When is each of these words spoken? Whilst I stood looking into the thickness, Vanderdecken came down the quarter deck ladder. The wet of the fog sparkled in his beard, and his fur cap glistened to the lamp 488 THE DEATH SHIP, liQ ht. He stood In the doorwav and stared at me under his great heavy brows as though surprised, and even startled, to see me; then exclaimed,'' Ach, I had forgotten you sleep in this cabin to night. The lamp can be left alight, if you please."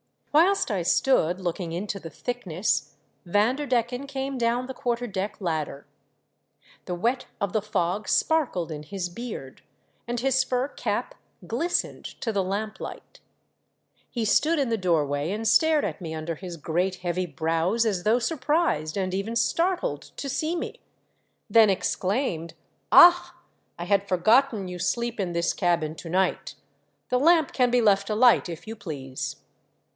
Whilst 0.33 0.71
I 0.71 0.81
stood 0.81 1.41
looking 1.41 1.73
into 1.73 1.99
the 1.99 2.09
thickness, 2.09 2.95
Vanderdecken 3.25 4.07
came 4.07 4.37
down 4.37 4.65
the 4.65 4.73
quarter 4.73 5.05
deck 5.05 5.39
ladder. 5.41 5.85
The 6.85 6.95
wet 6.95 7.27
of 7.41 7.51
the 7.51 7.61
fog 7.61 8.07
sparkled 8.07 8.71
in 8.71 8.81
his 8.83 9.09
beard, 9.09 9.61
and 10.07 10.19
his 10.19 10.43
fur 10.43 10.69
cap 10.69 11.13
glistened 11.45 12.05
to 12.21 12.31
the 12.31 12.41
lamp 12.43 12.77
488 12.79 13.03
THE 13.03 13.19
DEATH 13.19 13.19
SHIP, 13.19 13.23
liQ 13.23 13.99
ht. 13.99 14.05
He 14.09 14.25
stood 14.25 14.57
In 14.57 14.69
the 14.69 14.77
doorwav 14.77 15.35
and 15.35 15.47
stared 15.47 15.85
at 15.85 16.01
me 16.01 16.15
under 16.15 16.35
his 16.35 16.57
great 16.57 16.95
heavy 16.95 17.27
brows 17.27 17.85
as 17.85 18.03
though 18.03 18.17
surprised, 18.17 18.97
and 18.97 19.13
even 19.13 19.35
startled, 19.35 20.01
to 20.17 20.27
see 20.27 20.55
me; 20.55 20.79
then 21.49 21.69
exclaimed,'' 21.69 22.55
Ach, 22.93 23.33
I 23.77 23.83
had 23.83 24.07
forgotten 24.07 24.67
you 24.67 24.79
sleep 24.79 25.19
in 25.19 25.33
this 25.33 25.53
cabin 25.53 25.93
to 25.95 26.09
night. 26.09 26.55
The 27.09 27.19
lamp 27.19 27.51
can 27.51 27.69
be 27.69 27.81
left 27.81 28.09
alight, 28.09 28.47
if 28.49 28.65
you 28.65 28.75
please." 28.75 29.35